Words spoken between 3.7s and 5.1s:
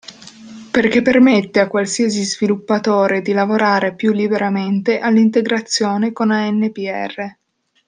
più liberamente